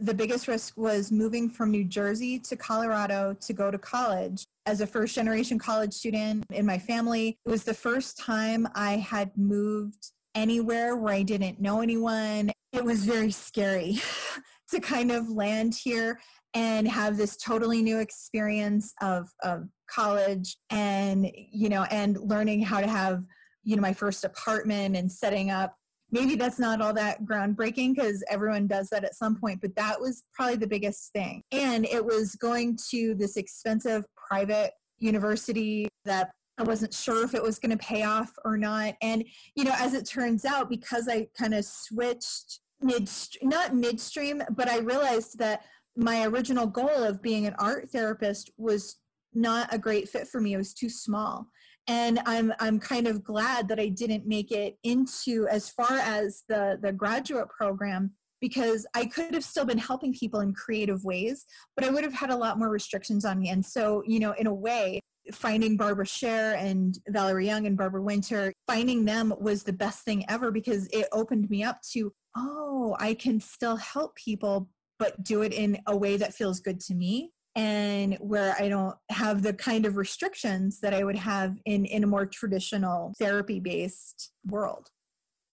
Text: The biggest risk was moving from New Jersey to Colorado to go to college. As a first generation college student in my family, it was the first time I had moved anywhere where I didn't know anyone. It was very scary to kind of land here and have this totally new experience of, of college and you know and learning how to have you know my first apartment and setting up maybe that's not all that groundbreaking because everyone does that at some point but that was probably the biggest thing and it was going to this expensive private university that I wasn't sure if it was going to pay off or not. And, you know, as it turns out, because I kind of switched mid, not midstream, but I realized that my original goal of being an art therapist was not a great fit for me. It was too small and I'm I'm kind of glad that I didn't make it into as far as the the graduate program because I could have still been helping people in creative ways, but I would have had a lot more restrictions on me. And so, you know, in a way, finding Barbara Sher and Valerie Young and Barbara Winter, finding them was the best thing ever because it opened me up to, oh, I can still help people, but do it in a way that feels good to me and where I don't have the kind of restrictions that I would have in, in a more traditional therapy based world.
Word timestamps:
The 0.00 0.14
biggest 0.14 0.46
risk 0.46 0.76
was 0.76 1.10
moving 1.10 1.50
from 1.50 1.72
New 1.72 1.84
Jersey 1.84 2.38
to 2.40 2.56
Colorado 2.56 3.36
to 3.40 3.52
go 3.52 3.70
to 3.70 3.78
college. 3.78 4.44
As 4.64 4.80
a 4.80 4.86
first 4.86 5.14
generation 5.14 5.58
college 5.58 5.92
student 5.92 6.44
in 6.50 6.64
my 6.64 6.78
family, 6.78 7.36
it 7.44 7.50
was 7.50 7.64
the 7.64 7.74
first 7.74 8.16
time 8.16 8.68
I 8.74 8.92
had 8.96 9.36
moved 9.36 10.12
anywhere 10.34 10.96
where 10.96 11.14
I 11.14 11.22
didn't 11.22 11.60
know 11.60 11.80
anyone. 11.80 12.52
It 12.72 12.84
was 12.84 13.04
very 13.04 13.32
scary 13.32 14.00
to 14.70 14.80
kind 14.80 15.10
of 15.10 15.28
land 15.30 15.74
here 15.74 16.20
and 16.54 16.86
have 16.86 17.16
this 17.16 17.36
totally 17.36 17.82
new 17.82 17.98
experience 17.98 18.94
of, 19.00 19.28
of 19.42 19.68
college 19.88 20.56
and 20.70 21.30
you 21.34 21.68
know 21.68 21.84
and 21.84 22.18
learning 22.20 22.62
how 22.62 22.80
to 22.80 22.86
have 22.86 23.24
you 23.64 23.74
know 23.74 23.82
my 23.82 23.92
first 23.92 24.24
apartment 24.24 24.96
and 24.96 25.10
setting 25.10 25.50
up 25.50 25.74
maybe 26.10 26.34
that's 26.34 26.58
not 26.58 26.80
all 26.80 26.92
that 26.92 27.24
groundbreaking 27.24 27.94
because 27.94 28.22
everyone 28.30 28.66
does 28.66 28.88
that 28.88 29.04
at 29.04 29.14
some 29.14 29.36
point 29.36 29.60
but 29.60 29.74
that 29.76 30.00
was 30.00 30.24
probably 30.32 30.56
the 30.56 30.66
biggest 30.66 31.12
thing 31.12 31.42
and 31.52 31.84
it 31.86 32.04
was 32.04 32.34
going 32.36 32.76
to 32.90 33.14
this 33.14 33.36
expensive 33.36 34.04
private 34.16 34.72
university 34.98 35.88
that 36.04 36.30
I 36.58 36.64
wasn't 36.64 36.92
sure 36.92 37.24
if 37.24 37.34
it 37.34 37.42
was 37.42 37.58
going 37.58 37.70
to 37.70 37.84
pay 37.84 38.02
off 38.02 38.32
or 38.44 38.58
not. 38.58 38.94
And, 39.00 39.24
you 39.54 39.62
know, 39.62 39.74
as 39.76 39.94
it 39.94 40.04
turns 40.04 40.44
out, 40.44 40.68
because 40.68 41.08
I 41.08 41.28
kind 41.38 41.54
of 41.54 41.64
switched 41.64 42.60
mid, 42.80 43.08
not 43.42 43.76
midstream, 43.76 44.42
but 44.50 44.68
I 44.68 44.78
realized 44.78 45.38
that 45.38 45.62
my 45.96 46.24
original 46.24 46.66
goal 46.66 47.04
of 47.04 47.22
being 47.22 47.46
an 47.46 47.54
art 47.58 47.90
therapist 47.90 48.50
was 48.56 48.96
not 49.34 49.72
a 49.72 49.78
great 49.78 50.08
fit 50.08 50.26
for 50.26 50.40
me. 50.40 50.54
It 50.54 50.58
was 50.58 50.74
too 50.74 50.90
small 50.90 51.46
and 51.88 52.20
I'm 52.26 52.52
I'm 52.60 52.78
kind 52.78 53.08
of 53.08 53.24
glad 53.24 53.66
that 53.68 53.80
I 53.80 53.88
didn't 53.88 54.26
make 54.26 54.52
it 54.52 54.76
into 54.84 55.48
as 55.50 55.70
far 55.70 55.92
as 55.92 56.44
the 56.48 56.78
the 56.80 56.92
graduate 56.92 57.48
program 57.48 58.12
because 58.40 58.86
I 58.94 59.06
could 59.06 59.34
have 59.34 59.42
still 59.42 59.64
been 59.64 59.78
helping 59.78 60.12
people 60.12 60.40
in 60.40 60.52
creative 60.54 61.02
ways, 61.02 61.44
but 61.74 61.84
I 61.84 61.90
would 61.90 62.04
have 62.04 62.12
had 62.12 62.30
a 62.30 62.36
lot 62.36 62.58
more 62.58 62.68
restrictions 62.68 63.24
on 63.24 63.40
me. 63.40 63.48
And 63.48 63.64
so, 63.64 64.04
you 64.06 64.20
know, 64.20 64.32
in 64.32 64.46
a 64.46 64.54
way, 64.54 65.00
finding 65.32 65.76
Barbara 65.76 66.06
Sher 66.06 66.54
and 66.56 66.96
Valerie 67.08 67.46
Young 67.46 67.66
and 67.66 67.76
Barbara 67.76 68.00
Winter, 68.00 68.52
finding 68.68 69.04
them 69.04 69.34
was 69.40 69.64
the 69.64 69.72
best 69.72 70.04
thing 70.04 70.24
ever 70.28 70.52
because 70.52 70.86
it 70.92 71.08
opened 71.10 71.50
me 71.50 71.64
up 71.64 71.80
to, 71.92 72.12
oh, 72.36 72.96
I 73.00 73.14
can 73.14 73.40
still 73.40 73.76
help 73.76 74.14
people, 74.14 74.68
but 75.00 75.24
do 75.24 75.42
it 75.42 75.52
in 75.52 75.78
a 75.88 75.96
way 75.96 76.16
that 76.16 76.32
feels 76.32 76.60
good 76.60 76.78
to 76.80 76.94
me 76.94 77.32
and 77.56 78.16
where 78.20 78.54
I 78.58 78.68
don't 78.68 78.96
have 79.10 79.42
the 79.42 79.52
kind 79.52 79.86
of 79.86 79.96
restrictions 79.96 80.80
that 80.80 80.94
I 80.94 81.04
would 81.04 81.16
have 81.16 81.56
in, 81.64 81.84
in 81.84 82.04
a 82.04 82.06
more 82.06 82.26
traditional 82.26 83.12
therapy 83.18 83.60
based 83.60 84.32
world. 84.46 84.90